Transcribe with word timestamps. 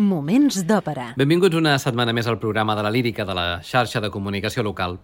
Moments 0.00 0.62
d'òpera. 0.64 1.10
Benvinguts 1.20 1.58
una 1.58 1.74
setmana 1.76 2.14
més 2.16 2.24
al 2.24 2.38
programa 2.40 2.72
de 2.72 2.80
la 2.80 2.88
lírica 2.88 3.26
de 3.28 3.34
la 3.36 3.60
xarxa 3.60 4.00
de 4.00 4.08
comunicació 4.08 4.64
local. 4.64 4.96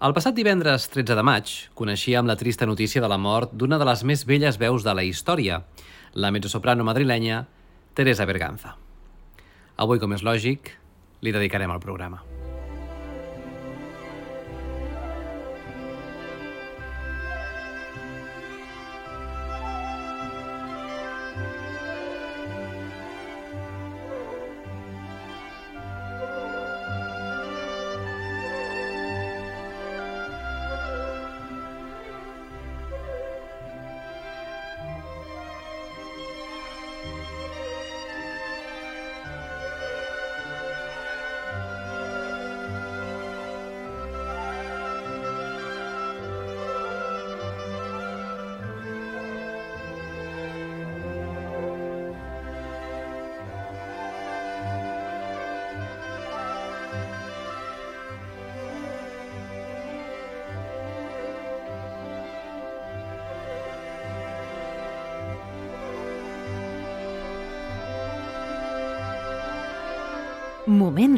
El 0.00 0.14
passat 0.16 0.32
divendres 0.32 0.86
13 0.88 1.12
de 1.18 1.24
maig 1.28 1.52
coneixíem 1.76 2.24
la 2.24 2.38
trista 2.40 2.64
notícia 2.64 3.04
de 3.04 3.12
la 3.12 3.20
mort 3.20 3.52
d'una 3.52 3.76
de 3.76 3.84
les 3.84 4.06
més 4.08 4.24
belles 4.24 4.56
veus 4.56 4.80
de 4.80 4.96
la 4.96 5.04
història, 5.04 5.60
la 6.14 6.32
mezzosoprano 6.32 6.88
madrilenya 6.88 7.44
Teresa 7.92 8.24
Berganza. 8.24 8.78
Avui, 9.76 10.00
com 10.00 10.16
és 10.16 10.24
lògic, 10.24 10.72
li 11.20 11.36
dedicarem 11.36 11.76
el 11.76 11.84
programa. 11.84 12.24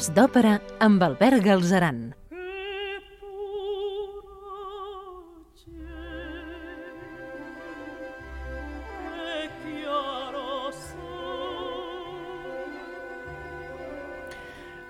Moments 0.01 0.17
d'òpera 0.17 0.53
amb 0.87 1.03
Albert 1.05 1.43
Galzeran. 1.45 1.99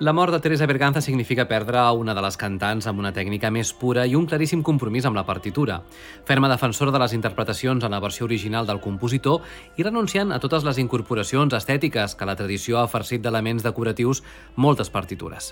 La 0.00 0.14
mort 0.14 0.32
de 0.32 0.40
Teresa 0.40 0.64
Berganza 0.64 1.02
significa 1.02 1.44
perdre 1.44 1.82
una 1.92 2.14
de 2.16 2.22
les 2.24 2.38
cantants 2.40 2.86
amb 2.88 3.02
una 3.02 3.10
tècnica 3.12 3.50
més 3.52 3.74
pura 3.76 4.06
i 4.08 4.14
un 4.16 4.24
claríssim 4.24 4.62
compromís 4.64 5.04
amb 5.04 5.18
la 5.18 5.26
partitura. 5.28 5.82
Ferma 6.24 6.48
defensora 6.48 6.94
de 6.94 7.02
les 7.02 7.12
interpretacions 7.12 7.84
en 7.84 7.92
la 7.92 8.00
versió 8.00 8.24
original 8.24 8.64
del 8.64 8.80
compositor 8.80 9.42
i 9.76 9.84
renunciant 9.84 10.32
a 10.32 10.38
totes 10.40 10.64
les 10.64 10.80
incorporacions 10.80 11.52
estètiques 11.52 12.14
que 12.16 12.28
la 12.30 12.36
tradició 12.38 12.78
ha 12.80 12.86
farcit 12.88 13.20
d'elements 13.20 13.60
decoratius 13.60 14.22
moltes 14.56 14.88
partitures. 14.88 15.50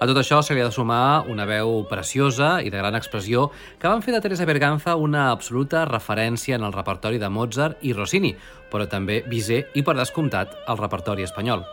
A 0.00 0.08
tot 0.08 0.16
això 0.16 0.40
se 0.40 0.56
li 0.56 0.64
ha 0.64 0.70
de 0.70 0.72
sumar 0.72 1.28
una 1.28 1.44
veu 1.44 1.84
preciosa 1.92 2.62
i 2.64 2.72
de 2.72 2.80
gran 2.80 2.96
expressió 2.96 3.50
que 3.76 3.92
van 3.92 4.00
fer 4.00 4.16
de 4.16 4.22
Teresa 4.24 4.48
Berganza 4.48 4.96
una 4.96 5.28
absoluta 5.36 5.84
referència 5.84 6.56
en 6.56 6.64
el 6.64 6.72
repertori 6.72 7.20
de 7.20 7.28
Mozart 7.28 7.84
i 7.84 7.92
Rossini, 7.92 8.32
però 8.72 8.88
també 8.88 9.20
Bizet 9.28 9.76
i, 9.76 9.84
per 9.84 10.00
descomptat, 10.00 10.62
el 10.64 10.80
repertori 10.80 11.28
espanyol. 11.28 11.68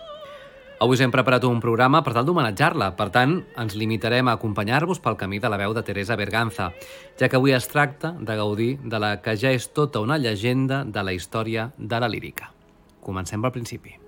Avui 0.80 0.95
us 0.95 1.02
hem 1.03 1.11
preparat 1.11 1.44
un 1.44 1.58
programa 1.59 1.99
per 2.05 2.13
tal 2.16 2.23
d'homenatjar-la, 2.23 2.94
per 2.95 3.09
tant, 3.11 3.33
ens 3.59 3.75
limitarem 3.75 4.30
a 4.31 4.38
acompanyar-vos 4.39 5.03
pel 5.03 5.19
camí 5.19 5.41
de 5.44 5.52
la 5.52 5.59
veu 5.59 5.75
de 5.75 5.83
Teresa 5.83 6.16
Berganza, 6.16 6.69
ja 7.19 7.27
que 7.27 7.35
avui 7.35 7.52
es 7.52 7.67
tracta 7.67 8.13
de 8.16 8.40
gaudir 8.40 8.72
de 8.79 9.03
la 9.03 9.18
que 9.19 9.35
ja 9.35 9.51
és 9.51 9.68
tota 9.75 10.00
una 10.00 10.18
llegenda 10.18 10.85
de 10.88 11.03
la 11.03 11.12
història 11.12 11.73
de 11.75 12.00
la 12.00 12.07
lírica. 12.07 12.53
Comencem 13.03 13.44
pel 13.44 13.59
principi. 13.59 14.00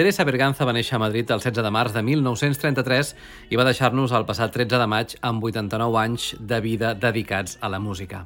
Teresa 0.00 0.24
Berganza 0.24 0.64
va 0.64 0.72
néixer 0.72 0.94
a 0.96 0.98
Madrid 1.02 1.28
el 1.28 1.42
16 1.42 1.60
de 1.60 1.70
març 1.76 1.92
de 1.92 2.00
1933 2.00 3.10
i 3.52 3.58
va 3.60 3.66
deixar-nos 3.68 4.14
el 4.16 4.24
passat 4.24 4.54
13 4.54 4.80
de 4.80 4.86
maig 4.88 5.12
amb 5.28 5.44
89 5.44 5.98
anys 6.00 6.30
de 6.40 6.60
vida 6.64 6.94
dedicats 6.96 7.58
a 7.60 7.68
la 7.68 7.82
música. 7.84 8.22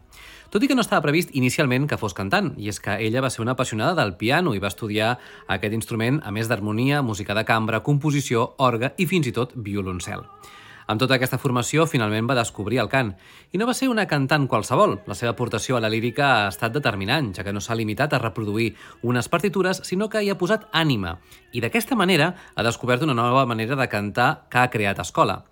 Tot 0.54 0.62
i 0.62 0.70
que 0.70 0.78
no 0.78 0.84
estava 0.86 1.02
previst 1.02 1.34
inicialment 1.34 1.88
que 1.90 1.98
fos 1.98 2.14
cantant, 2.14 2.52
i 2.62 2.70
és 2.70 2.78
que 2.78 2.94
ella 3.02 3.24
va 3.26 3.34
ser 3.34 3.42
una 3.42 3.58
apassionada 3.58 3.98
del 3.98 4.14
piano 4.14 4.54
i 4.54 4.62
va 4.62 4.70
estudiar 4.70 5.16
aquest 5.50 5.74
instrument 5.74 6.22
a 6.22 6.30
més 6.30 6.46
d'harmonia, 6.46 7.02
música 7.02 7.34
de 7.34 7.42
cambra, 7.42 7.82
composició, 7.82 8.52
orga 8.62 8.94
i 8.94 9.10
fins 9.10 9.26
i 9.26 9.34
tot 9.34 9.58
violoncel. 9.58 10.22
Amb 10.86 11.00
tota 11.00 11.16
aquesta 11.16 11.38
formació, 11.40 11.86
finalment 11.88 12.26
va 12.28 12.36
descobrir 12.36 12.78
el 12.82 12.90
cant. 12.92 13.14
I 13.52 13.60
no 13.60 13.64
va 13.68 13.74
ser 13.76 13.88
una 13.88 14.04
cantant 14.10 14.44
qualsevol. 14.50 14.98
La 15.08 15.16
seva 15.16 15.32
aportació 15.32 15.78
a 15.78 15.80
la 15.80 15.88
lírica 15.88 16.26
ha 16.34 16.48
estat 16.50 16.74
determinant, 16.74 17.32
ja 17.36 17.44
que 17.44 17.54
no 17.56 17.62
s'ha 17.64 17.76
limitat 17.78 18.12
a 18.12 18.20
reproduir 18.20 18.74
unes 19.02 19.30
partitures, 19.32 19.80
sinó 19.88 20.10
que 20.12 20.20
hi 20.20 20.28
ha 20.28 20.36
posat 20.36 20.68
ànima. 20.72 21.16
I 21.56 21.64
d'aquesta 21.64 21.96
manera 21.96 22.34
ha 22.54 22.66
descobert 22.66 23.02
una 23.02 23.16
nova 23.16 23.46
manera 23.46 23.76
de 23.80 23.88
cantar 23.88 24.46
que 24.50 24.60
ha 24.60 24.70
creat 24.70 25.00
escola. 25.00 25.44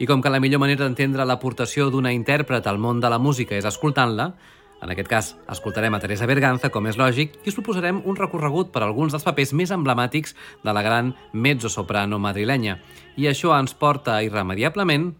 I 0.00 0.08
com 0.10 0.22
que 0.22 0.32
la 0.32 0.40
millor 0.40 0.58
manera 0.58 0.82
d'entendre 0.82 1.26
l'aportació 1.28 1.90
d'una 1.90 2.14
intèrpret 2.16 2.66
al 2.66 2.78
món 2.82 2.98
de 3.00 3.10
la 3.12 3.20
música 3.22 3.54
és 3.54 3.68
escoltant-la, 3.68 4.32
en 4.80 4.92
aquest 4.92 5.08
cas, 5.08 5.32
escoltarem 5.52 5.94
a 5.94 6.00
Teresa 6.00 6.28
Berganza, 6.30 6.70
com 6.72 6.88
és 6.88 6.98
lògic, 7.00 7.36
i 7.44 7.52
us 7.52 7.58
proposarem 7.58 8.00
un 8.04 8.16
recorregut 8.16 8.72
per 8.72 8.84
alguns 8.86 9.12
dels 9.14 9.26
papers 9.26 9.52
més 9.52 9.72
emblemàtics 9.74 10.36
de 10.64 10.74
la 10.76 10.84
gran 10.86 11.14
mezzo-soprano 11.32 12.18
madrilenya. 12.18 12.78
I 13.20 13.28
això 13.28 13.52
ens 13.58 13.76
porta 13.76 14.22
irremediablement 14.24 15.12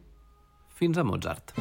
fins 0.80 0.98
a 0.98 1.04
Mozart. 1.04 1.56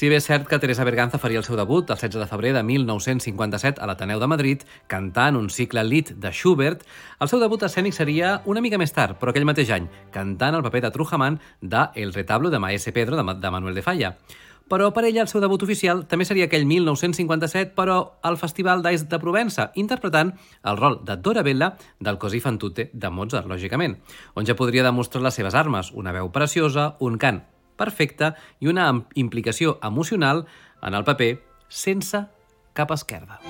Si 0.00 0.08
bé 0.08 0.16
és 0.16 0.24
cert 0.24 0.46
que 0.48 0.56
Teresa 0.56 0.84
Berganza 0.88 1.18
faria 1.20 1.36
el 1.36 1.44
seu 1.44 1.58
debut 1.58 1.90
el 1.92 1.98
16 2.00 2.22
de 2.22 2.26
febrer 2.30 2.54
de 2.56 2.62
1957 2.64 3.82
a 3.84 3.88
l'Ateneu 3.90 4.16
de 4.22 4.28
Madrid, 4.32 4.62
cantant 4.88 5.36
un 5.36 5.50
cicle 5.52 5.82
lit 5.84 6.14
de 6.16 6.30
Schubert, 6.32 6.86
el 7.20 7.28
seu 7.28 7.42
debut 7.42 7.66
escènic 7.68 7.92
seria 7.92 8.30
una 8.48 8.62
mica 8.64 8.78
més 8.80 8.96
tard, 8.96 9.18
però 9.20 9.34
aquell 9.34 9.44
mateix 9.44 9.74
any, 9.76 9.90
cantant 10.08 10.56
el 10.56 10.64
paper 10.64 10.86
de 10.86 10.92
Trujaman 10.94 11.36
de 11.60 11.84
El 12.00 12.14
retablo 12.16 12.48
de 12.48 12.62
Maese 12.64 12.96
Pedro 12.96 13.20
de 13.20 13.50
Manuel 13.52 13.76
de 13.76 13.84
Falla. 13.84 14.14
Però 14.72 14.88
per 14.96 15.04
ella 15.04 15.26
el 15.26 15.28
seu 15.28 15.44
debut 15.44 15.68
oficial 15.68 16.06
també 16.08 16.24
seria 16.24 16.48
aquell 16.48 16.64
1957, 16.64 17.76
però 17.76 18.00
al 18.24 18.40
Festival 18.40 18.80
d'Ais 18.80 19.04
de 19.04 19.20
Provença, 19.20 19.68
interpretant 19.74 20.32
el 20.64 20.80
rol 20.80 21.02
de 21.04 21.20
Dorabella 21.20 21.74
del 22.00 22.16
Così 22.16 22.40
fan 22.40 22.56
tutte 22.56 22.88
de 22.94 23.12
Mozart, 23.12 23.52
lògicament, 23.52 24.00
on 24.32 24.48
ja 24.48 24.56
podria 24.56 24.88
demostrar 24.88 25.20
les 25.28 25.36
seves 25.36 25.52
armes, 25.52 25.92
una 25.92 26.16
veu 26.16 26.32
preciosa, 26.32 26.94
un 27.04 27.20
cant 27.20 27.44
perfecte 27.80 28.34
i 28.60 28.70
una 28.72 28.90
implicació 29.14 29.78
emocional 29.82 30.44
en 30.84 31.00
el 31.00 31.08
paper 31.08 31.32
sense 31.68 32.26
cap 32.76 32.92
esquerda. 32.96 33.40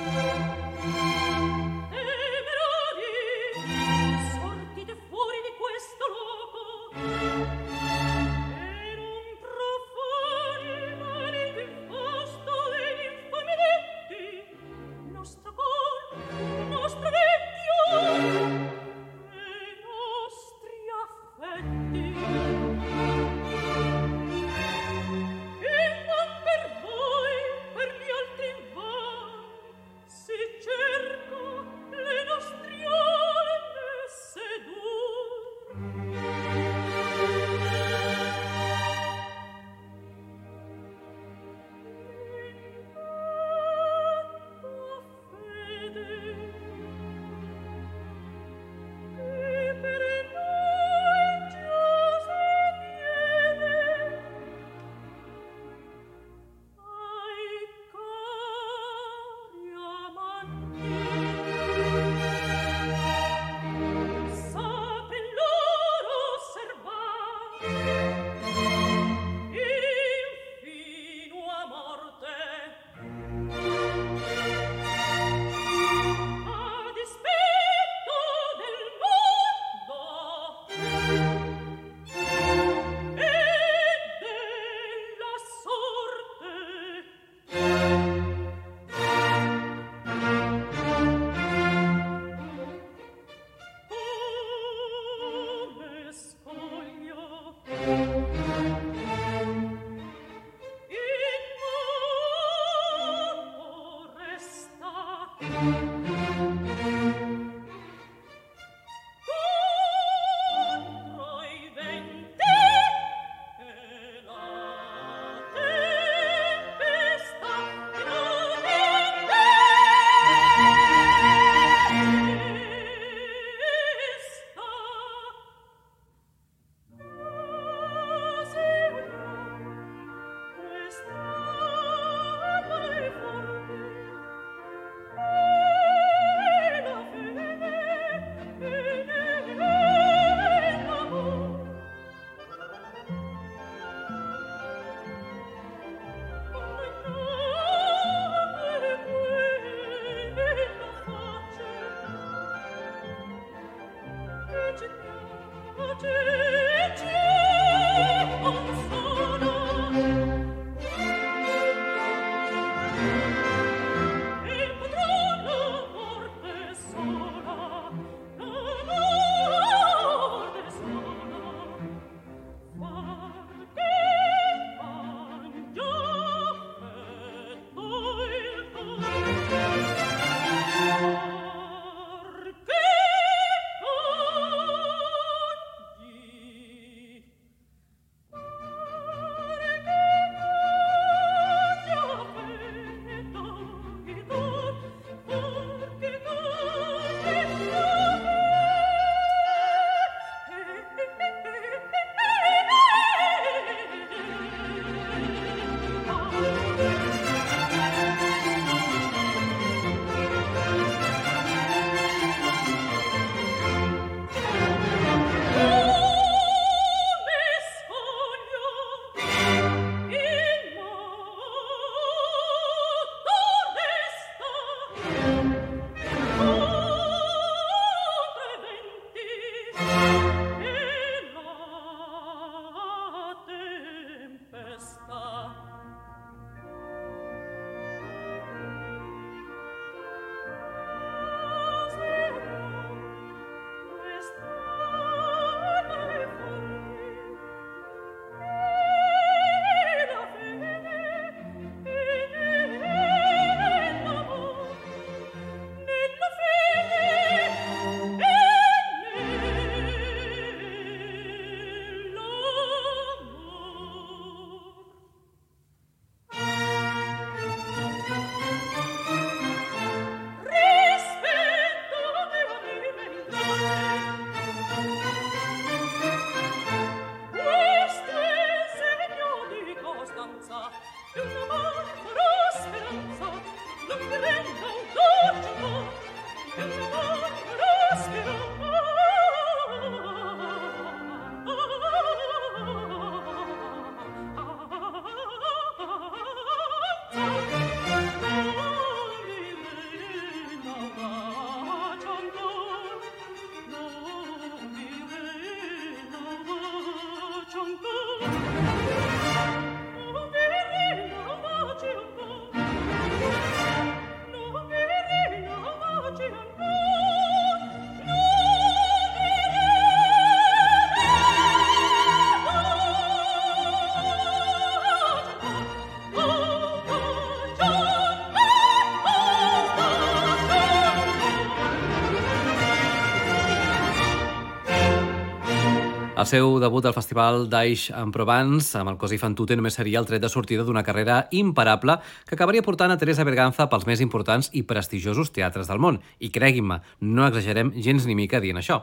El 336.20 336.26
seu 336.28 336.58
debut 336.60 336.84
al 336.84 336.92
Festival 336.92 337.46
d'Aix 337.48 337.86
en 337.96 338.10
Provence 338.12 338.76
amb 338.76 338.90
el 338.90 338.96
Così 339.00 339.16
fan 339.16 339.32
tutte 339.32 339.56
només 339.56 339.78
seria 339.78 340.02
el 340.02 340.04
tret 340.04 340.20
de 340.20 340.28
sortida 340.28 340.66
d'una 340.68 340.82
carrera 340.84 341.14
imparable 341.32 341.94
que 342.28 342.34
acabaria 342.36 342.60
portant 342.66 342.92
a 342.92 342.98
Teresa 343.00 343.24
Berganza 343.24 343.70
pels 343.72 343.86
més 343.88 344.02
importants 344.04 344.50
i 344.52 344.60
prestigiosos 344.68 345.30
teatres 345.32 345.70
del 345.70 345.80
món. 345.80 345.96
I 346.20 346.28
creguin-me, 346.28 346.82
no 347.00 347.24
exagerem 347.24 347.70
gens 347.72 348.04
ni 348.04 348.18
mica 348.18 348.42
dient 348.44 348.60
això. 348.60 348.82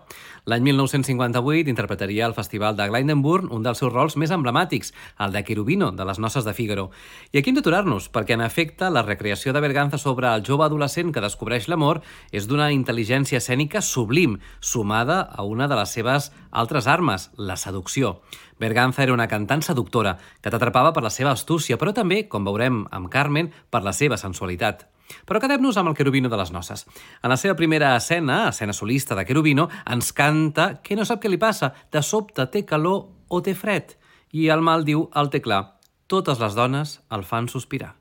L'any 0.50 0.66
1958 0.66 1.70
interpretaria 1.70 2.26
al 2.26 2.34
Festival 2.34 2.80
de 2.80 2.88
Glyndebourne 2.90 3.54
un 3.54 3.62
dels 3.62 3.84
seus 3.84 3.94
rols 3.94 4.18
més 4.18 4.34
emblemàtics, 4.34 4.90
el 5.22 5.38
de 5.38 5.46
Querubino, 5.46 5.92
de 5.92 6.10
les 6.10 6.18
noces 6.18 6.42
de 6.42 6.56
Figaro. 6.58 6.88
I 7.30 7.44
aquí 7.44 7.54
hem 7.54 7.62
d'aturar-nos, 7.62 8.10
perquè 8.10 8.34
en 8.34 8.48
efecte 8.48 8.90
la 8.90 9.06
recreació 9.06 9.54
de 9.54 9.62
Berganza 9.62 10.02
sobre 10.02 10.34
el 10.34 10.42
jove 10.42 10.66
adolescent 10.66 11.14
que 11.14 11.22
descobreix 11.22 11.70
l'amor 11.70 12.02
és 12.34 12.50
d'una 12.50 12.72
intel·ligència 12.74 13.38
escènica 13.38 13.86
sublim, 13.86 14.40
sumada 14.60 15.22
a 15.22 15.46
una 15.46 15.70
de 15.70 15.78
les 15.78 15.98
seves 16.00 16.32
altres 16.50 16.90
armes, 16.90 17.27
la 17.36 17.58
seducció. 17.58 18.22
Berganza 18.60 19.04
era 19.04 19.14
una 19.14 19.28
cantant 19.28 19.64
seductora 19.66 20.18
que 20.42 20.52
t'atrapava 20.54 20.94
per 20.94 21.04
la 21.04 21.12
seva 21.14 21.34
astúcia, 21.34 21.78
però 21.78 21.94
també, 21.94 22.28
com 22.28 22.48
veurem 22.48 22.86
amb 22.92 23.10
Carmen, 23.12 23.52
per 23.70 23.84
la 23.84 23.94
seva 23.94 24.18
sensualitat. 24.18 24.88
Però 25.28 25.40
quedem-nos 25.40 25.78
amb 25.80 25.92
el 25.92 25.96
Querubino 25.96 26.30
de 26.30 26.40
les 26.40 26.52
noces. 26.52 26.86
En 27.24 27.32
la 27.32 27.38
seva 27.38 27.56
primera 27.56 27.96
escena, 27.96 28.48
escena 28.50 28.74
solista 28.74 29.16
de 29.16 29.26
Querubino, 29.26 29.70
ens 29.86 30.12
canta 30.14 30.82
que 30.84 30.96
no 30.96 31.06
sap 31.08 31.24
què 31.24 31.32
li 31.32 31.40
passa, 31.40 31.74
de 31.92 32.04
sobte 32.04 32.48
té 32.52 32.66
calor 32.66 33.08
o 33.28 33.42
té 33.42 33.56
fred. 33.56 33.96
I 34.36 34.50
el 34.52 34.62
mal 34.62 34.84
diu 34.88 35.08
al 35.14 35.32
teclar, 35.32 35.80
totes 36.08 36.40
les 36.44 36.56
dones 36.56 37.00
el 37.12 37.24
fan 37.24 37.48
sospirar. 37.48 37.96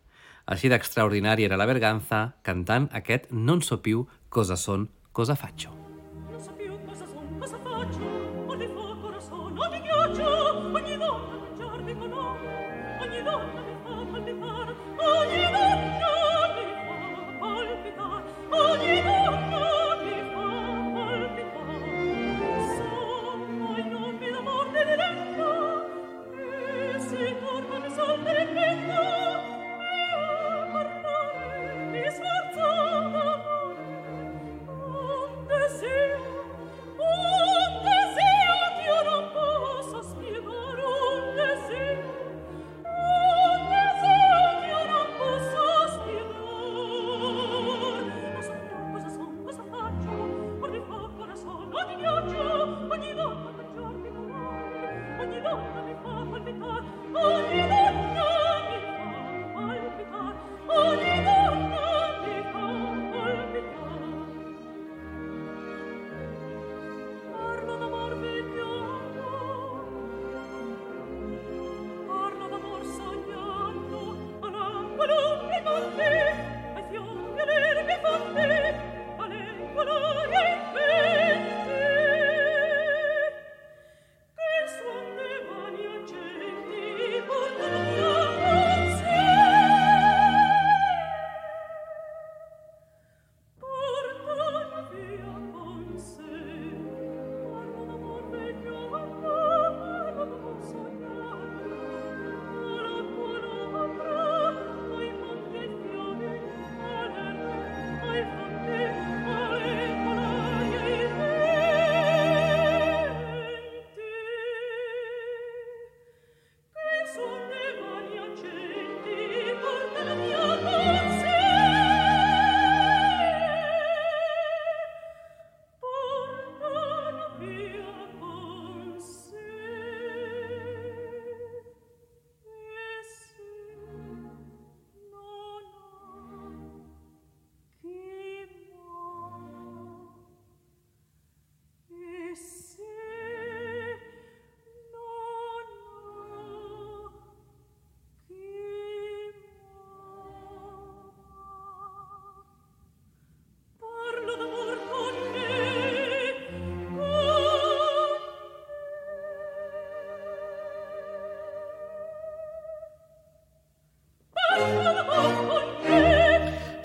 Així 0.47 0.71
d'extraordinària 0.71 1.51
era 1.51 1.59
la 1.59 1.67
Berganza 1.67 2.37
cantant 2.47 2.87
aquest 2.95 3.33
Non 3.33 3.63
so 3.63 3.83
più 3.83 4.07
cosa 4.31 4.57
son, 4.57 4.89
cosa 5.13 5.35
faccio. 5.35 5.86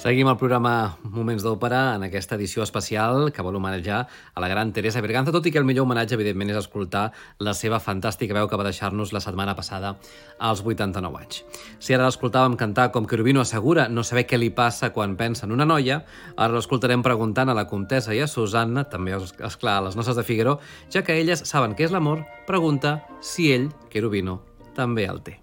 Seguim 0.01 0.25
el 0.25 0.37
programa 0.41 0.97
Moments 1.13 1.43
d'Òpera 1.45 1.79
en 1.93 2.01
aquesta 2.07 2.33
edició 2.33 2.63
especial 2.63 3.27
que 3.29 3.43
vol 3.45 3.59
homenatjar 3.59 3.99
a 4.33 4.41
la 4.41 4.47
gran 4.49 4.71
Teresa 4.73 5.03
Berganza, 5.05 5.29
tot 5.35 5.45
i 5.45 5.51
que 5.53 5.59
el 5.61 5.67
millor 5.67 5.85
homenatge, 5.85 6.15
evidentment, 6.17 6.49
és 6.49 6.57
escoltar 6.57 7.03
la 7.37 7.53
seva 7.53 7.77
fantàstica 7.77 8.33
veu 8.33 8.49
que 8.49 8.57
va 8.57 8.65
deixar-nos 8.65 9.11
la 9.13 9.21
setmana 9.21 9.53
passada 9.53 9.91
als 10.39 10.63
89 10.65 11.21
anys. 11.21 11.43
Si 11.77 11.93
ara 11.93 12.07
l'escoltàvem 12.07 12.57
cantar 12.57 12.87
com 12.95 13.05
Querubino 13.05 13.43
assegura 13.45 13.85
no 13.93 14.01
saber 14.01 14.25
què 14.25 14.41
li 14.41 14.49
passa 14.49 14.89
quan 14.89 15.13
pensa 15.21 15.45
en 15.45 15.53
una 15.53 15.69
noia, 15.69 15.99
ara 16.33 16.57
l'escoltarem 16.57 17.05
preguntant 17.05 17.53
a 17.53 17.57
la 17.59 17.67
comtessa 17.69 18.17
i 18.17 18.23
a 18.25 18.31
Susanna, 18.31 18.87
també, 18.89 19.13
és 19.13 19.61
clar, 19.61 19.77
a 19.77 19.85
les 19.91 19.99
noces 20.01 20.17
de 20.17 20.25
Figueró, 20.25 20.57
ja 20.89 21.05
que 21.05 21.21
elles 21.21 21.45
saben 21.45 21.77
què 21.77 21.85
és 21.85 21.93
l'amor, 21.93 22.25
pregunta 22.49 23.03
si 23.21 23.51
ell, 23.53 23.69
Querubino, 23.93 24.39
també 24.73 25.05
el 25.05 25.21
té. 25.21 25.40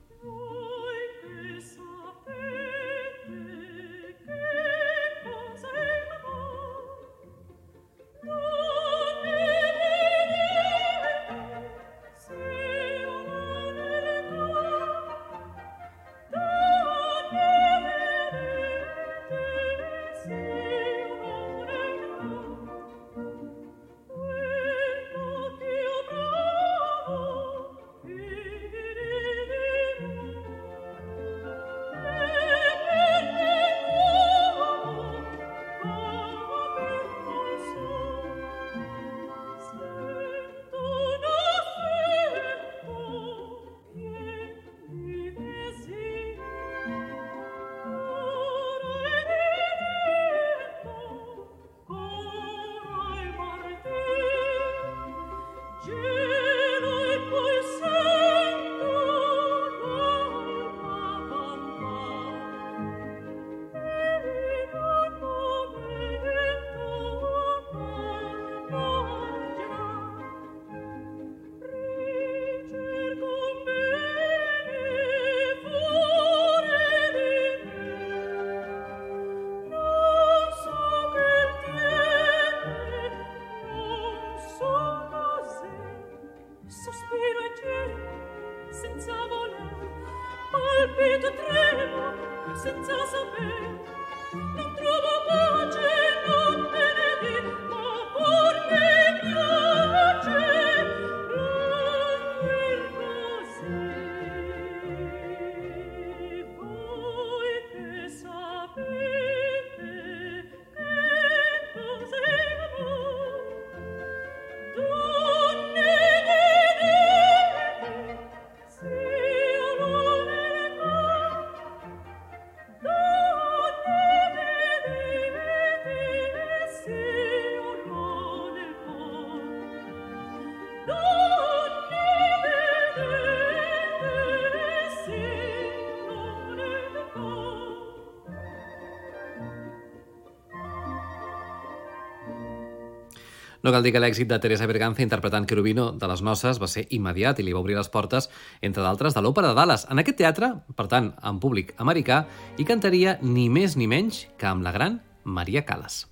No 143.69 143.73
cal 143.75 143.85
dir 143.85 143.91
que 143.93 144.01
l'èxit 144.01 144.31
de 144.31 144.39
Teresa 144.41 144.65
Berganza 144.65 145.03
interpretant 145.05 145.45
Querubino 145.45 145.91
de 145.93 146.09
les 146.09 146.23
Noces 146.25 146.57
va 146.63 146.71
ser 146.73 146.87
immediat 146.97 147.37
i 147.37 147.45
li 147.45 147.53
va 147.53 147.61
obrir 147.61 147.77
les 147.77 147.93
portes, 147.93 148.31
entre 148.65 148.81
d'altres, 148.81 149.13
de 149.13 149.21
l'Òpera 149.21 149.53
de 149.53 149.61
Dallas. 149.61 149.85
En 149.93 150.01
aquest 150.01 150.17
teatre, 150.25 150.55
per 150.73 150.89
tant, 150.89 151.13
en 151.21 151.45
públic 151.45 151.77
americà, 151.77 152.23
hi 152.57 152.65
cantaria 152.65 153.19
ni 153.21 153.51
més 153.53 153.77
ni 153.77 153.85
menys 153.85 154.25
que 154.41 154.49
amb 154.49 154.65
la 154.65 154.73
gran 154.73 155.03
Maria 155.25 155.69
Callas. 155.69 156.07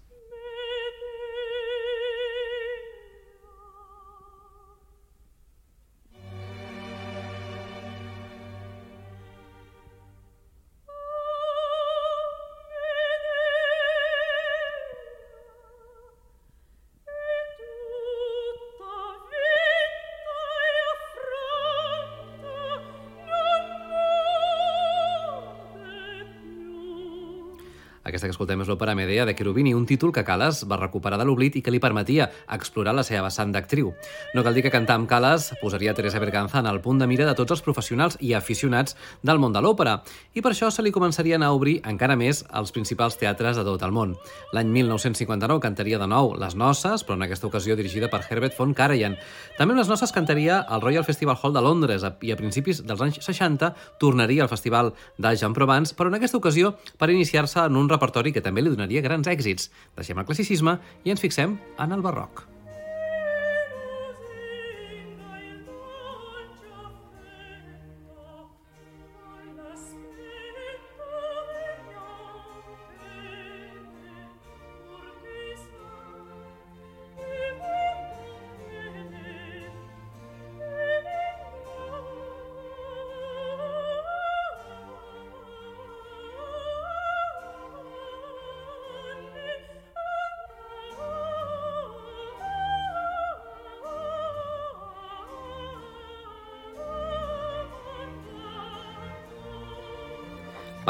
Aquesta 28.06 28.28
que 28.28 28.34
escoltem 28.36 28.60
és 28.62 28.68
l'òpera 28.70 28.94
Medea 28.94 29.24
de 29.26 29.32
Cherubini, 29.34 29.72
un 29.74 29.82
títol 29.82 30.12
que 30.14 30.22
Calas 30.22 30.60
va 30.70 30.76
recuperar 30.78 31.16
de 31.18 31.24
l'oblit 31.26 31.56
i 31.58 31.62
que 31.64 31.72
li 31.74 31.80
permetia 31.82 32.28
explorar 32.54 32.92
la 32.94 33.02
seva 33.02 33.24
vessant 33.24 33.50
d'actriu. 33.50 33.88
No 34.30 34.44
cal 34.46 34.54
dir 34.54 34.62
que 34.62 34.70
cantar 34.70 34.94
amb 34.94 35.08
Calas 35.10 35.48
posaria 35.58 35.94
Teresa 35.94 36.20
Berganza 36.22 36.60
en 36.60 36.68
el 36.70 36.78
punt 36.84 37.00
de 37.02 37.08
mira 37.10 37.26
de 37.26 37.34
tots 37.34 37.56
els 37.56 37.64
professionals 37.66 38.14
i 38.22 38.30
aficionats 38.38 38.94
del 39.26 39.40
món 39.42 39.56
de 39.56 39.62
l'òpera, 39.64 39.96
i 40.38 40.42
per 40.44 40.52
això 40.52 40.70
se 40.70 40.84
li 40.86 40.92
començarien 40.94 41.42
a 41.42 41.50
obrir 41.50 41.80
encara 41.82 42.14
més 42.14 42.44
als 42.54 42.70
principals 42.70 43.18
teatres 43.18 43.58
de 43.58 43.64
tot 43.66 43.82
el 43.82 43.90
món. 43.90 44.14
L'any 44.54 44.70
1959 44.70 45.58
cantaria 45.66 45.98
de 45.98 46.06
nou 46.06 46.36
Les 46.38 46.54
Noces, 46.54 47.02
però 47.02 47.18
en 47.18 47.26
aquesta 47.26 47.50
ocasió 47.50 47.74
dirigida 47.74 48.06
per 48.12 48.22
Herbert 48.22 48.54
von 48.54 48.70
Karajan. 48.70 49.18
També 49.58 49.74
amb 49.74 49.82
Les 49.82 49.90
Noces 49.90 50.14
cantaria 50.14 50.60
al 50.60 50.84
Royal 50.84 51.04
Festival 51.04 51.40
Hall 51.42 51.58
de 51.58 51.64
Londres 51.66 52.06
i 52.22 52.30
a 52.30 52.38
principis 52.38 52.84
dels 52.86 53.02
anys 53.02 53.18
60 53.26 53.74
tornaria 53.98 54.46
al 54.46 54.52
Festival 54.52 54.94
de 55.18 55.34
Jean 55.34 55.58
Provence, 55.58 55.98
però 55.98 56.06
en 56.06 56.20
aquesta 56.20 56.38
ocasió 56.38 56.76
per 56.98 57.10
iniciar-se 57.10 57.66
en 57.66 57.74
un 57.74 57.95
repertori 57.96 58.34
que 58.36 58.44
també 58.44 58.62
li 58.62 58.72
donaria 58.72 59.04
grans 59.04 59.28
èxits. 59.32 59.72
Deixem 59.96 60.20
el 60.20 60.28
classicisme 60.28 60.78
i 61.04 61.16
ens 61.16 61.24
fixem 61.24 61.58
en 61.82 61.96
el 61.96 62.04
barroc. 62.04 62.46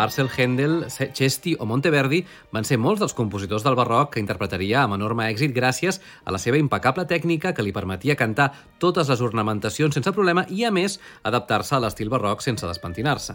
Parcel, 0.06 0.28
Händel, 0.30 0.86
Chesti 1.12 1.56
o 1.58 1.66
Monteverdi 1.66 2.20
van 2.54 2.62
ser 2.62 2.76
molts 2.78 3.00
dels 3.02 3.14
compositors 3.18 3.64
del 3.66 3.74
barroc 3.74 4.12
que 4.14 4.20
interpretaria 4.22 4.84
amb 4.84 4.94
enorme 4.94 5.24
èxit 5.26 5.50
gràcies 5.50 5.98
a 6.22 6.30
la 6.30 6.38
seva 6.38 6.60
impecable 6.62 7.08
tècnica 7.10 7.50
que 7.50 7.64
li 7.66 7.74
permetia 7.74 8.14
cantar 8.14 8.52
totes 8.78 9.10
les 9.10 9.24
ornamentacions 9.26 9.98
sense 9.98 10.14
problema 10.14 10.46
i, 10.46 10.62
a 10.62 10.70
més, 10.70 11.00
adaptar-se 11.26 11.74
a 11.74 11.82
l'estil 11.82 12.12
barroc 12.12 12.46
sense 12.46 12.62
despentinar-se. 12.70 13.34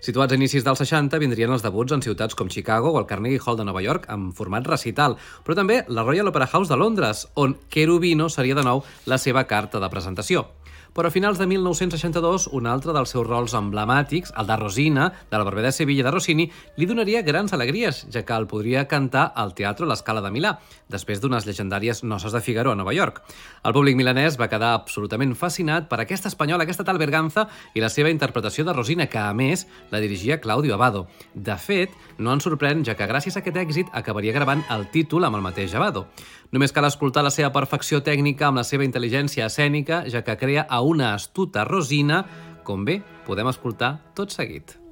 Situats 0.00 0.32
a 0.32 0.40
inicis 0.40 0.64
dels 0.64 0.80
60, 0.80 1.20
vindrien 1.20 1.52
els 1.52 1.64
debuts 1.66 1.92
en 1.92 2.00
ciutats 2.00 2.38
com 2.38 2.48
Chicago 2.48 2.94
o 2.94 3.02
el 3.02 3.10
Carnegie 3.10 3.42
Hall 3.44 3.60
de 3.60 3.68
Nova 3.68 3.84
York 3.84 4.08
en 4.08 4.30
format 4.32 4.64
recital, 4.72 5.18
però 5.44 5.58
també 5.58 5.82
la 5.88 6.06
Royal 6.08 6.32
Opera 6.32 6.48
House 6.48 6.72
de 6.72 6.80
Londres, 6.80 7.26
on 7.34 7.58
Cherubino 7.68 8.32
seria 8.32 8.56
de 8.56 8.64
nou 8.64 8.86
la 9.04 9.20
seva 9.20 9.44
carta 9.44 9.84
de 9.84 9.92
presentació 9.92 10.48
però 10.96 11.10
a 11.10 11.12
finals 11.12 11.36
de 11.36 11.44
1962 11.44 12.46
un 12.56 12.66
altre 12.66 12.94
dels 12.96 13.10
seus 13.12 13.26
rols 13.26 13.52
emblemàtics, 13.58 14.30
el 14.40 14.46
de 14.48 14.56
Rosina, 14.56 15.10
de 15.28 15.36
la 15.36 15.44
Barber 15.44 15.66
de 15.66 15.72
Sevilla 15.76 16.06
de 16.06 16.12
Rossini, 16.14 16.46
li 16.80 16.86
donaria 16.88 17.20
grans 17.20 17.52
alegries, 17.52 18.06
ja 18.08 18.22
que 18.24 18.32
el 18.32 18.46
podria 18.48 18.86
cantar 18.88 19.26
al 19.36 19.52
Teatre 19.52 19.84
L'Escala 19.84 20.22
de 20.24 20.30
Milà, 20.32 20.54
després 20.88 21.20
d'unes 21.20 21.44
llegendàries 21.44 22.00
noces 22.00 22.32
de 22.32 22.40
Figaro 22.40 22.72
a 22.72 22.78
Nova 22.80 22.94
York. 22.96 23.20
El 23.62 23.76
públic 23.76 23.98
milanès 23.98 24.38
va 24.40 24.48
quedar 24.48 24.72
absolutament 24.78 25.34
fascinat 25.36 25.90
per 25.90 26.00
aquesta 26.00 26.32
espanyola, 26.32 26.64
aquesta 26.64 26.86
tal 26.88 26.96
Berganza, 26.96 27.44
i 27.74 27.84
la 27.84 27.92
seva 27.92 28.08
interpretació 28.08 28.64
de 28.64 28.72
Rosina, 28.72 29.04
que, 29.12 29.20
a 29.20 29.36
més, 29.36 29.66
la 29.92 30.00
dirigia 30.00 30.40
Claudio 30.40 30.78
Abado. 30.80 31.08
De 31.34 31.58
fet, 31.60 31.92
no 32.16 32.32
ens 32.32 32.48
sorprèn, 32.48 32.86
ja 32.88 32.96
que 32.96 33.10
gràcies 33.10 33.36
a 33.36 33.44
aquest 33.44 33.60
èxit 33.66 33.92
acabaria 33.92 34.32
gravant 34.32 34.64
el 34.72 34.88
títol 34.96 35.28
amb 35.28 35.36
el 35.36 35.44
mateix 35.44 35.76
Abado. 35.76 36.06
Només 36.54 36.72
cal 36.72 36.86
escoltar 36.86 37.24
la 37.26 37.34
seva 37.34 37.50
perfecció 37.54 38.02
tècnica 38.06 38.48
amb 38.48 38.60
la 38.60 38.66
seva 38.66 38.86
intel·ligència 38.86 39.50
escènica, 39.50 40.04
ja 40.10 40.22
que 40.22 40.38
crea 40.38 40.66
a 40.68 40.82
una 40.86 41.12
astuta 41.14 41.66
Rosina, 41.66 42.24
com 42.66 42.84
bé 42.86 43.00
podem 43.26 43.50
escoltar 43.50 43.96
tot 44.14 44.34
seguit. 44.34 44.85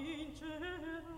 La 0.00 1.17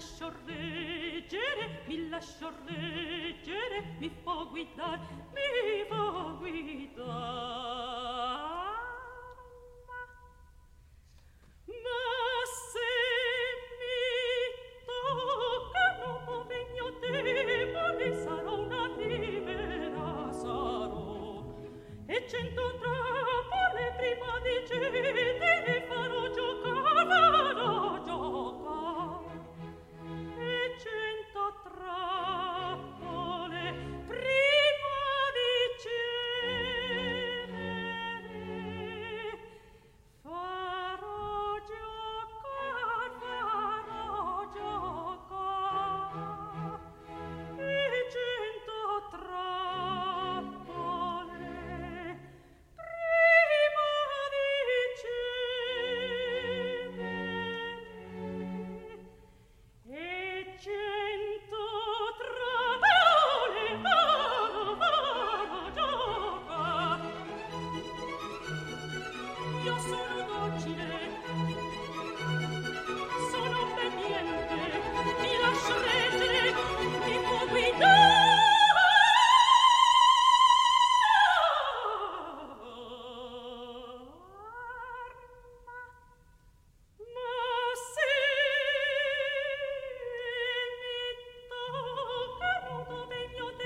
lascio 0.00 0.32
reggere, 0.46 1.82
mi 1.86 2.08
lascio 2.08 2.50
reggere, 2.64 3.96
mi 3.98 4.08
fo 4.22 4.48
guidar, 4.48 4.98
mi 5.34 5.84
fo 5.90 6.38
guidar. 6.38 7.69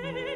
Ooh. 0.06 0.30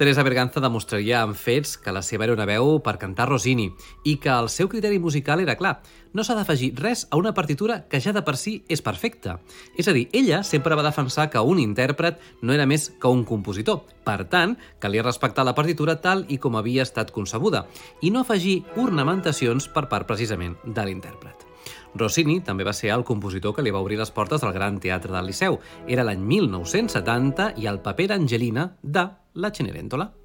Teresa 0.00 0.22
Berganza 0.24 0.62
demostraria 0.64 1.18
amb 1.20 1.36
fets 1.36 1.74
que 1.76 1.92
la 1.92 2.00
seva 2.00 2.24
era 2.24 2.32
una 2.32 2.46
veu 2.48 2.78
per 2.80 2.94
cantar 2.96 3.26
Rossini 3.28 3.66
i 4.08 4.14
que 4.16 4.30
el 4.32 4.46
seu 4.48 4.70
criteri 4.72 4.96
musical 4.96 5.42
era 5.42 5.58
clar. 5.60 5.74
No 6.16 6.24
s'ha 6.24 6.38
d'afegir 6.38 6.70
res 6.78 7.02
a 7.10 7.18
una 7.20 7.34
partitura 7.36 7.82
que 7.84 8.00
ja 8.00 8.14
de 8.16 8.22
per 8.24 8.38
si 8.40 8.54
és 8.72 8.80
perfecta. 8.80 9.36
És 9.76 9.92
a 9.92 9.94
dir, 9.98 10.06
ella 10.16 10.40
sempre 10.40 10.78
va 10.80 10.86
defensar 10.88 11.28
que 11.28 11.44
un 11.44 11.60
intèrpret 11.60 12.16
no 12.40 12.56
era 12.56 12.64
més 12.64 12.88
que 12.96 13.12
un 13.12 13.26
compositor. 13.28 13.84
Per 14.08 14.24
tant, 14.32 14.56
calia 14.80 15.04
respectar 15.04 15.44
la 15.44 15.54
partitura 15.54 15.98
tal 16.00 16.24
i 16.32 16.40
com 16.40 16.56
havia 16.56 16.88
estat 16.88 17.12
concebuda 17.12 17.66
i 18.00 18.08
no 18.08 18.24
afegir 18.24 18.62
ornamentacions 18.80 19.68
per 19.68 19.84
part 19.92 20.08
precisament 20.08 20.56
de 20.64 20.88
l'intèrpret. 20.88 21.49
Rossini 21.94 22.40
també 22.46 22.64
va 22.64 22.74
ser 22.76 22.92
el 22.94 23.04
compositor 23.04 23.54
que 23.56 23.64
li 23.64 23.72
va 23.74 23.82
obrir 23.82 23.98
les 23.98 24.12
portes 24.14 24.44
al 24.44 24.54
Gran 24.54 24.78
Teatre 24.80 25.12
del 25.12 25.30
Liceu. 25.32 25.58
Era 25.88 26.06
l'any 26.06 26.22
1970 26.22 27.52
i 27.58 27.66
el 27.66 27.82
paper 27.82 28.12
d'Angelina 28.14 28.70
de 28.82 29.08
La 29.34 29.50
Cenerentola. 29.54 30.19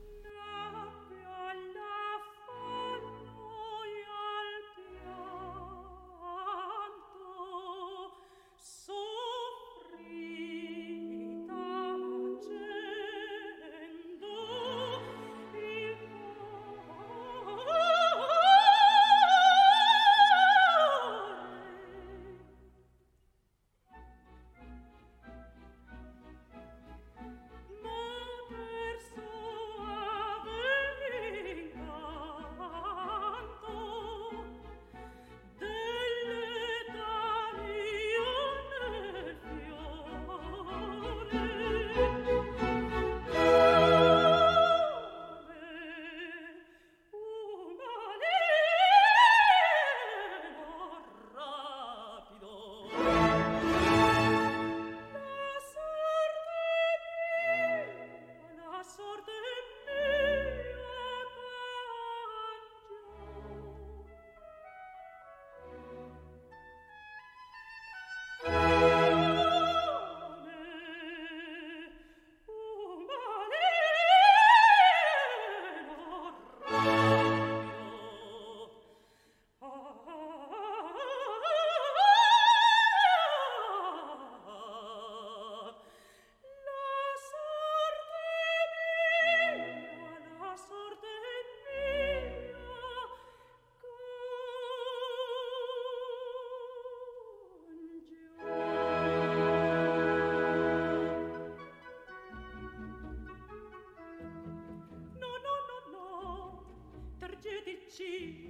see. 107.96 108.45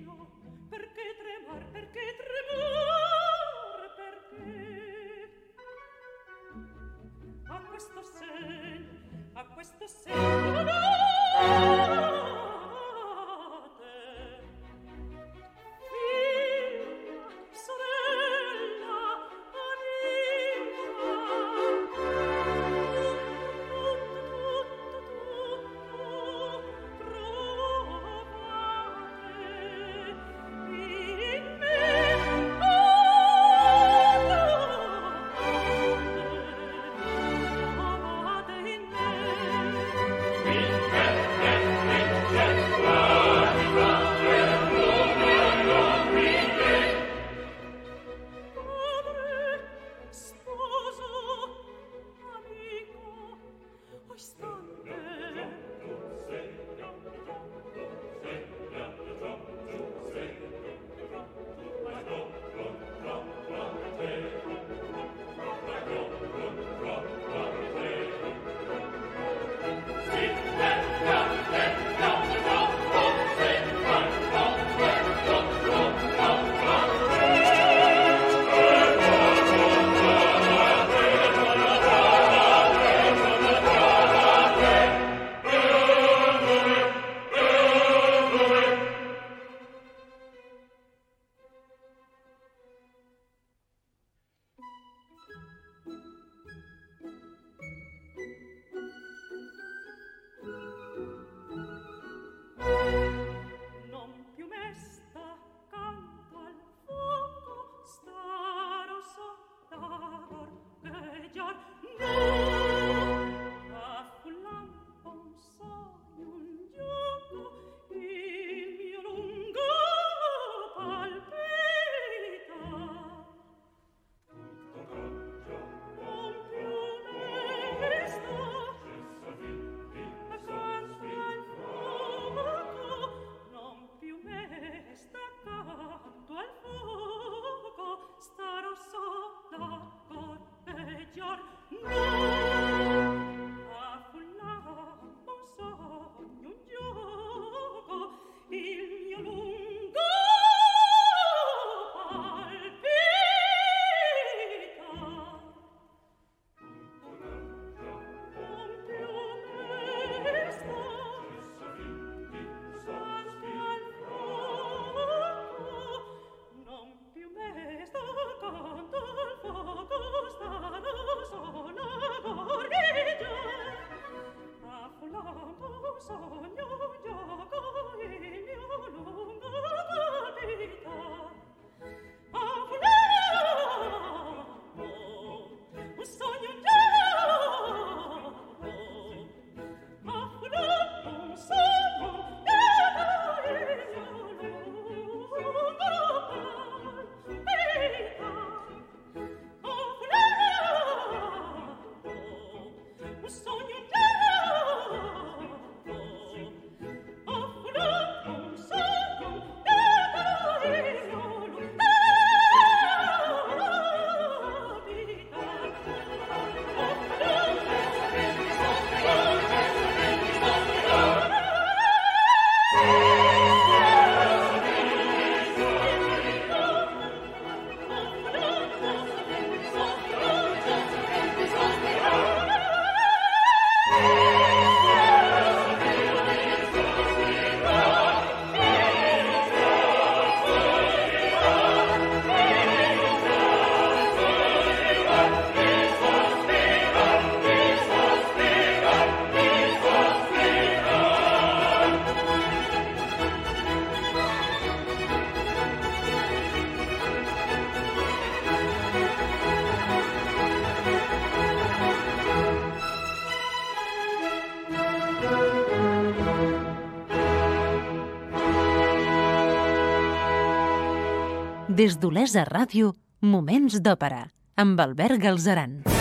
Des 271.67 271.95
d'Olesa 271.97 272.43
Ràdio, 272.45 272.91
Moments 273.25 273.79
d'Òpera, 273.81 274.27
amb 274.61 274.79
Albert 274.85 275.17
Galzeran. 275.17 275.94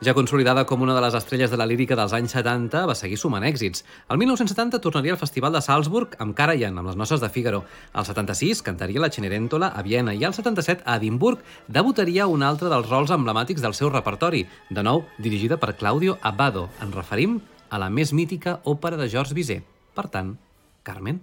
Ja 0.00 0.14
consolidada 0.16 0.62
com 0.64 0.80
una 0.80 0.94
de 0.96 1.00
les 1.04 1.12
estrelles 1.12 1.50
de 1.52 1.58
la 1.60 1.66
lírica 1.68 1.92
dels 1.98 2.14
anys 2.16 2.32
70, 2.32 2.86
va 2.88 2.94
seguir 2.96 3.18
sumant 3.20 3.44
èxits. 3.44 3.82
El 4.08 4.16
1970 4.16 4.80
tornaria 4.80 5.12
al 5.12 5.20
Festival 5.20 5.52
de 5.52 5.60
Salzburg 5.60 6.14
amb 6.24 6.32
Karajan, 6.38 6.78
amb 6.80 6.88
les 6.88 6.96
noces 6.96 7.20
de 7.20 7.28
Figaro. 7.28 7.66
Al 7.92 8.08
76 8.08 8.64
cantaria 8.64 9.04
la 9.04 9.12
Cenerentola 9.12 9.68
a 9.76 9.84
Viena 9.84 10.16
i 10.16 10.24
al 10.24 10.32
77 10.32 10.88
a 10.88 10.96
Edimburg 10.96 11.44
debutaria 11.68 12.30
un 12.32 12.40
altre 12.40 12.72
dels 12.72 12.88
rols 12.88 13.12
emblemàtics 13.12 13.60
del 13.60 13.76
seu 13.76 13.92
repertori, 13.92 14.46
de 14.70 14.88
nou 14.88 15.04
dirigida 15.18 15.60
per 15.60 15.76
Claudio 15.76 16.16
Abbado. 16.22 16.70
Ens 16.80 16.96
referim 16.96 17.42
a 17.68 17.76
la 17.76 17.92
més 17.92 18.16
mítica 18.16 18.62
òpera 18.64 18.96
de 18.96 19.10
Georges 19.12 19.36
Bizet. 19.36 19.68
Per 19.92 20.08
tant, 20.08 20.38
Carmen. 20.82 21.20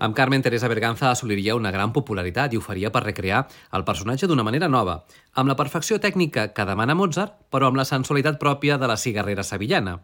Amb 0.00 0.16
Carmen 0.16 0.40
Teresa 0.40 0.68
Berganza 0.68 1.10
assoliria 1.10 1.54
una 1.54 1.70
gran 1.70 1.90
popularitat 1.92 2.54
i 2.54 2.56
ho 2.56 2.62
faria 2.64 2.88
per 2.88 3.02
recrear 3.04 3.42
el 3.76 3.82
personatge 3.84 4.24
d'una 4.30 4.46
manera 4.46 4.68
nova, 4.72 4.94
amb 5.36 5.52
la 5.52 5.56
perfecció 5.58 5.98
tècnica 6.00 6.46
que 6.56 6.64
demana 6.64 6.94
Mozart, 6.96 7.34
però 7.52 7.68
amb 7.68 7.76
la 7.76 7.84
sensualitat 7.84 8.38
pròpia 8.40 8.78
de 8.80 8.88
la 8.88 8.96
cigarrera 8.96 9.44
sevillana. 9.44 9.98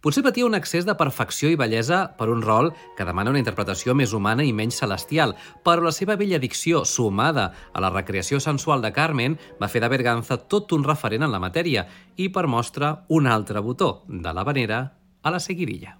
Potser 0.00 0.22
patia 0.22 0.46
un 0.46 0.54
excés 0.54 0.86
de 0.86 0.94
perfecció 0.94 1.50
i 1.50 1.58
bellesa 1.58 1.98
per 2.16 2.28
un 2.30 2.44
rol 2.46 2.70
que 2.96 3.04
demana 3.08 3.34
una 3.34 3.42
interpretació 3.42 3.96
més 3.98 4.14
humana 4.14 4.46
i 4.46 4.54
menys 4.54 4.78
celestial, 4.84 5.34
però 5.66 5.82
la 5.82 5.92
seva 5.98 6.14
bella 6.20 6.38
dicció, 6.38 6.84
sumada 6.86 7.50
a 7.74 7.82
la 7.82 7.90
recreació 7.90 8.38
sensual 8.38 8.86
de 8.86 8.92
Carmen, 8.94 9.34
va 9.58 9.68
fer 9.68 9.82
de 9.82 9.90
Berganza 9.90 10.38
tot 10.46 10.70
un 10.78 10.86
referent 10.86 11.26
en 11.26 11.34
la 11.34 11.42
matèria 11.42 11.88
i 12.16 12.30
per 12.30 12.46
mostra 12.46 13.00
un 13.08 13.26
altre 13.26 13.58
botó, 13.66 14.04
de 14.06 14.32
la 14.32 14.46
vanera 14.46 14.84
a 15.22 15.34
la 15.34 15.42
seguirilla. 15.42 15.99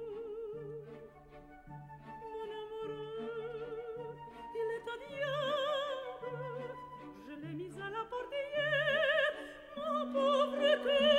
good. 10.83 11.10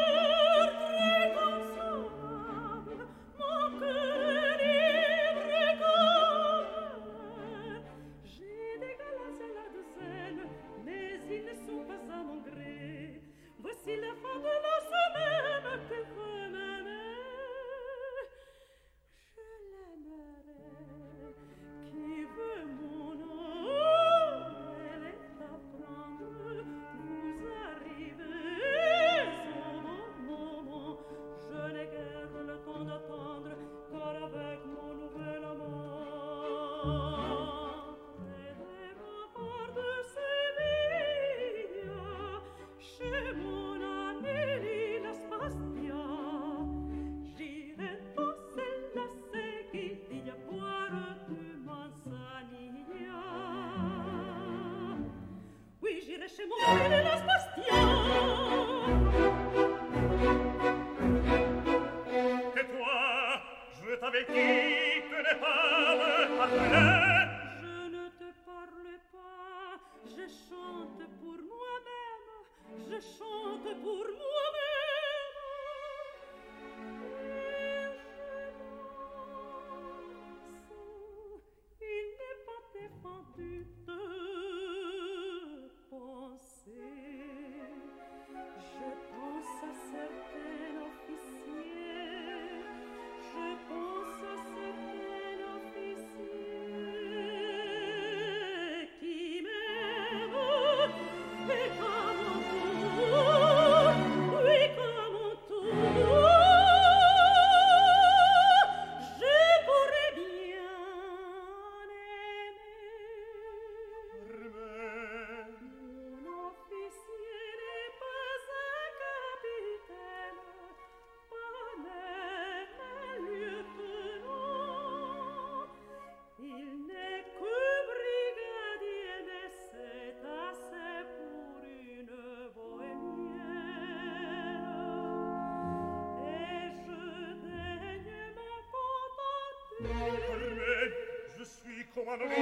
one 142.12 142.20
of 142.30 142.41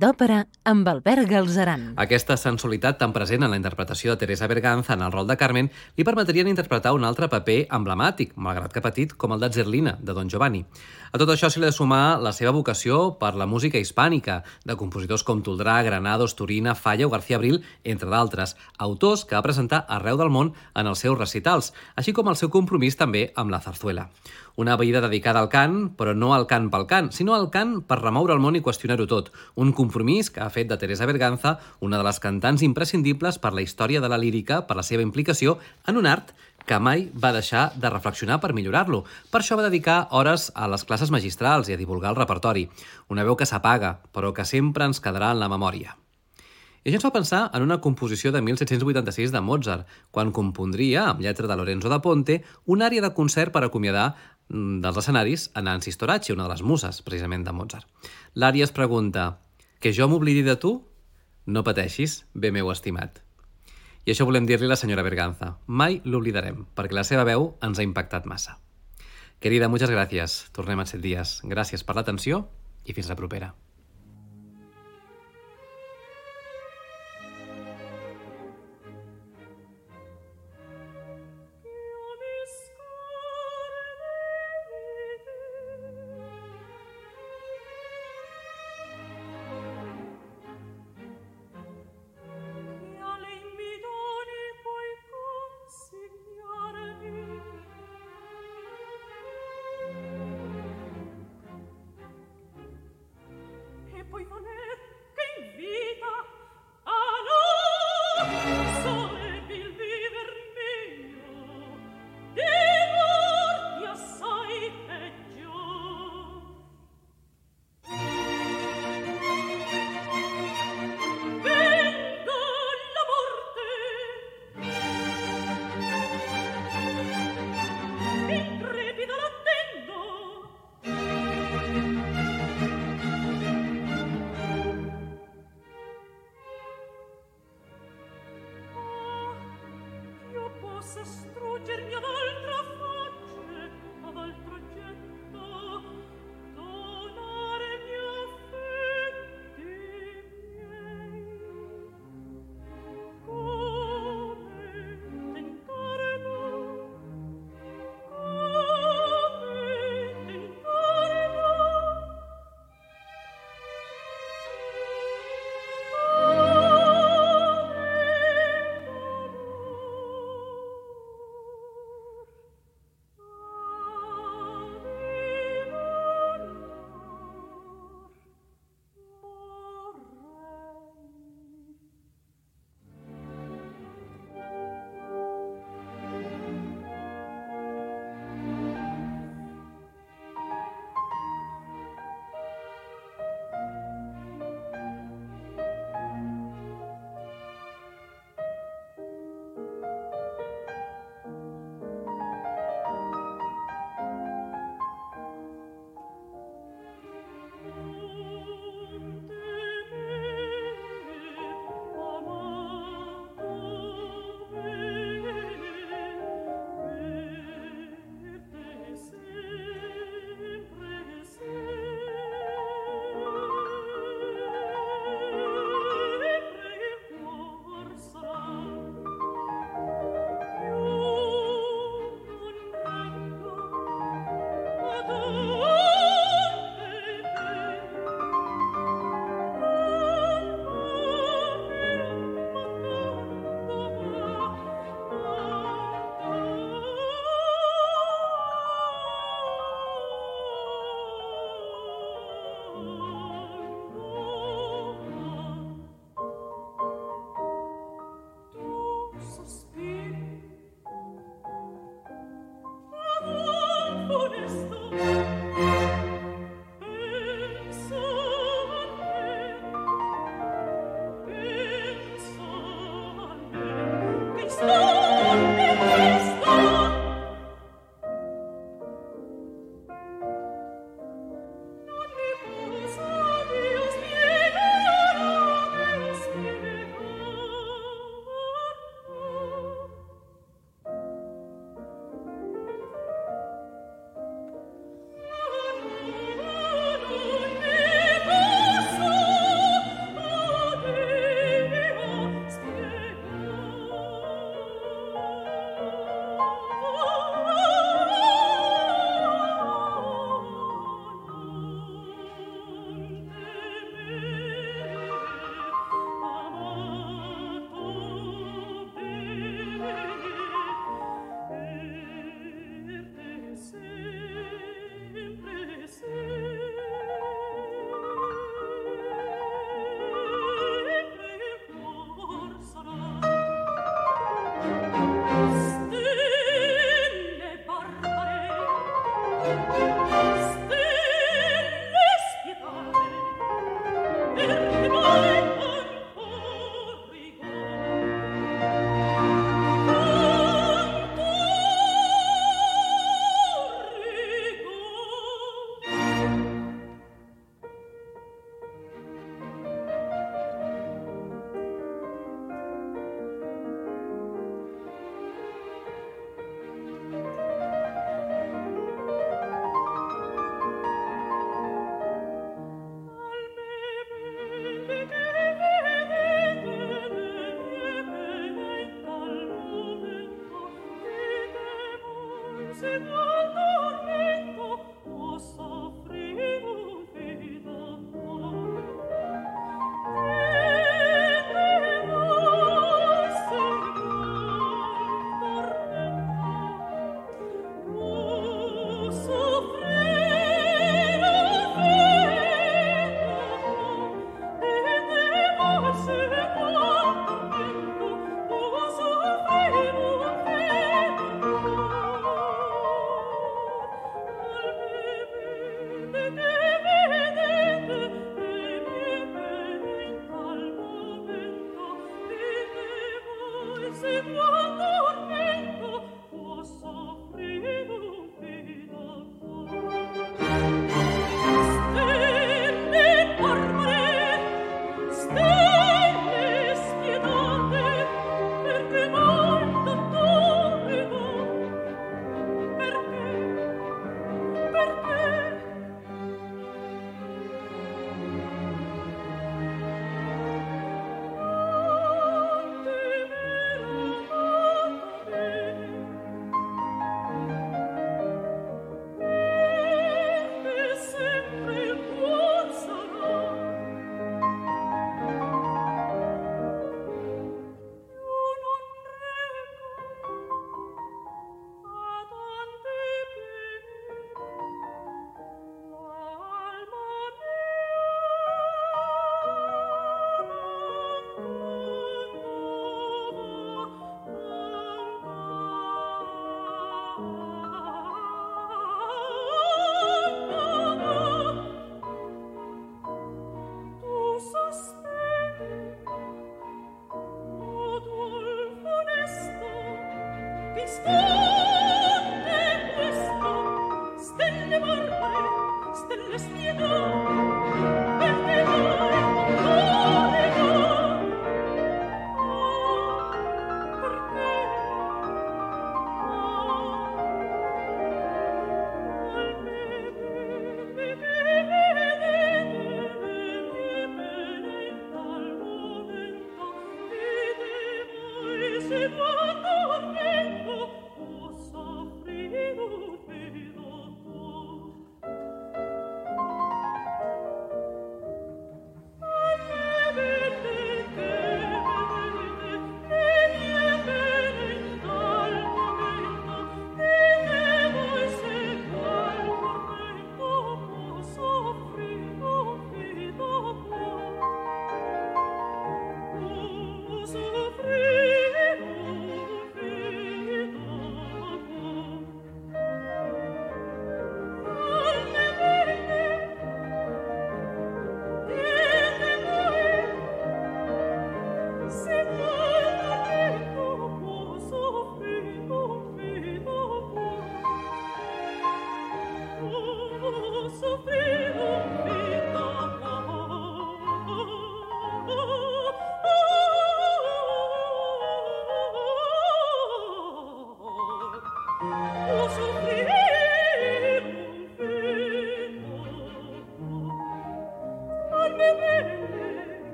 d'òpera 0.00 0.46
amb 0.64 0.88
Albert 0.88 1.28
Galzeran. 1.28 1.82
Aquesta 2.00 2.38
sensualitat 2.40 2.96
tan 3.02 3.12
present 3.12 3.44
en 3.44 3.52
la 3.52 3.58
interpretació 3.60 4.14
de 4.14 4.22
Teresa 4.22 4.48
Berganza 4.48 4.94
en 4.94 5.04
el 5.04 5.12
rol 5.12 5.28
de 5.28 5.36
Carmen 5.36 5.68
li 5.98 6.06
permetrien 6.08 6.48
interpretar 6.48 6.94
un 6.96 7.04
altre 7.04 7.28
paper 7.28 7.66
emblemàtic, 7.76 8.32
malgrat 8.36 8.72
que 8.72 8.80
petit, 8.80 9.12
com 9.12 9.36
el 9.36 9.44
de 9.44 9.52
Zerlina, 9.52 9.98
de 10.00 10.16
Don 10.16 10.32
Giovanni. 10.32 10.64
A 11.12 11.18
tot 11.20 11.28
això 11.34 11.50
s'hi 11.50 11.60
ha 11.60 11.66
de 11.66 11.72
sumar 11.74 12.20
la 12.22 12.32
seva 12.32 12.54
vocació 12.56 13.18
per 13.20 13.34
la 13.36 13.48
música 13.50 13.80
hispànica, 13.82 14.40
de 14.64 14.76
compositors 14.78 15.24
com 15.26 15.42
Toldrà, 15.44 15.80
Granados, 15.84 16.36
Turina, 16.38 16.76
Falla 16.78 17.08
o 17.08 17.10
García 17.10 17.36
Abril, 17.36 17.60
entre 17.84 18.08
d'altres, 18.08 18.56
autors 18.78 19.26
que 19.26 19.36
va 19.36 19.44
presentar 19.44 19.84
arreu 19.88 20.16
del 20.16 20.30
món 20.30 20.54
en 20.74 20.86
els 20.86 21.02
seus 21.04 21.18
recitals, 21.18 21.74
així 21.96 22.14
com 22.16 22.30
el 22.30 22.38
seu 22.40 22.48
compromís 22.48 22.96
també 22.96 23.32
amb 23.34 23.50
la 23.52 23.60
zarzuela. 23.60 24.08
Una 24.56 24.76
vida 24.76 25.00
dedicada 25.00 25.40
al 25.40 25.48
cant, 25.48 25.90
però 25.96 26.14
no 26.14 26.34
al 26.34 26.46
cant 26.50 26.68
pel 26.72 26.86
cant, 26.90 27.10
sinó 27.14 27.34
al 27.34 27.48
cant 27.54 27.80
per 27.86 28.00
remoure 28.00 28.34
el 28.34 28.42
món 28.42 28.58
i 28.58 28.62
qüestionar-ho 28.64 29.06
tot. 29.10 29.30
Un 29.54 29.72
compromís 29.76 30.30
que 30.30 30.42
ha 30.42 30.50
fet 30.50 30.68
de 30.68 30.78
Teresa 30.80 31.06
Berganza 31.06 31.58
una 31.80 31.98
de 31.98 32.06
les 32.06 32.20
cantants 32.20 32.62
imprescindibles 32.66 33.38
per 33.38 33.54
la 33.54 33.62
història 33.62 34.00
de 34.00 34.10
la 34.10 34.18
lírica 34.18 34.62
per 34.66 34.76
la 34.76 34.86
seva 34.86 35.06
implicació 35.06 35.58
en 35.86 35.96
un 36.00 36.10
art 36.10 36.34
que 36.66 36.78
mai 36.78 37.08
va 37.14 37.32
deixar 37.34 37.70
de 37.76 37.90
reflexionar 37.90 38.40
per 38.40 38.52
millorar-lo. 38.54 39.04
Per 39.30 39.40
això 39.40 39.56
va 39.58 39.66
dedicar 39.66 40.04
hores 40.10 40.50
a 40.54 40.68
les 40.70 40.84
classes 40.84 41.10
magistrals 41.10 41.70
i 41.70 41.74
a 41.74 41.80
divulgar 41.80 42.12
el 42.12 42.20
repertori. 42.20 42.68
Una 43.08 43.24
veu 43.26 43.36
que 43.36 43.48
s'apaga, 43.48 43.96
però 44.14 44.34
que 44.36 44.46
sempre 44.46 44.86
ens 44.86 45.02
quedarà 45.02 45.32
en 45.34 45.40
la 45.42 45.50
memòria. 45.50 45.96
Això 46.80 46.96
ens 46.96 47.04
fa 47.04 47.12
pensar 47.12 47.40
en 47.52 47.60
una 47.66 47.76
composició 47.84 48.30
de 48.32 48.40
1786 48.40 49.34
de 49.34 49.40
Mozart, 49.44 49.88
quan 50.10 50.30
compondria, 50.32 51.10
amb 51.10 51.20
lletra 51.20 51.50
de 51.50 51.56
Lorenzo 51.58 51.90
da 51.92 52.00
Ponte, 52.00 52.38
una 52.64 52.86
àrea 52.86 53.04
de 53.04 53.12
concert 53.12 53.52
per 53.52 53.66
acomiadar 53.66 54.14
dels 54.50 54.98
escenaris 54.98 55.48
a 55.54 55.62
Nancy 55.62 55.92
Storacci, 55.94 56.34
una 56.34 56.48
de 56.48 56.54
les 56.54 56.62
muses, 56.66 57.00
precisament, 57.06 57.44
de 57.46 57.54
Mozart. 57.54 57.86
L'àrea 58.34 58.66
es 58.66 58.74
pregunta, 58.74 59.38
que 59.80 59.94
jo 59.94 60.08
m'oblidi 60.10 60.42
de 60.42 60.56
tu? 60.58 60.72
No 61.46 61.62
pateixis, 61.64 62.24
bé 62.34 62.50
meu 62.50 62.70
estimat. 62.74 63.22
I 64.04 64.12
això 64.12 64.26
volem 64.26 64.48
dir-li 64.48 64.66
a 64.66 64.72
la 64.72 64.80
senyora 64.80 65.04
Berganza. 65.06 65.54
Mai 65.66 66.00
l'oblidarem, 66.04 66.64
perquè 66.74 66.96
la 66.96 67.06
seva 67.06 67.24
veu 67.28 67.52
ens 67.62 67.78
ha 67.78 67.86
impactat 67.86 68.26
massa. 68.26 68.58
Querida, 69.40 69.68
muchas 69.68 69.90
gracias. 69.90 70.50
Tornem 70.52 70.82
en 70.82 70.88
set 70.88 71.00
dies. 71.00 71.38
Gràcies 71.48 71.84
per 71.86 71.96
l'atenció 71.96 72.46
i 72.84 72.96
fins 72.96 73.08
la 73.08 73.16
propera. 73.16 73.54